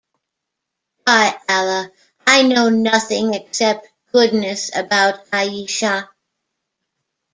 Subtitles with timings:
[1.05, 1.91] By Allah,
[2.25, 6.09] I know nothing except goodness about Aisha.